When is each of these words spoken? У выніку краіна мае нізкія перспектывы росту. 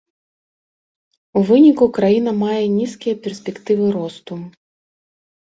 У 1.39 1.43
выніку 1.49 1.85
краіна 1.99 2.31
мае 2.45 2.65
нізкія 2.79 3.15
перспектывы 3.27 3.85
росту. 3.99 4.33